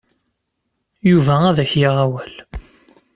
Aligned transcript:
Yuba 1.09 1.35
ad 1.49 1.57
ak-yaɣ 1.63 1.97
awal. 2.05 2.33